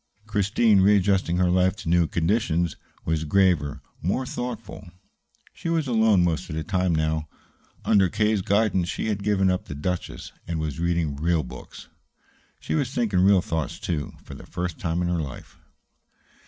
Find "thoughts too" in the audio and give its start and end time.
13.43-14.15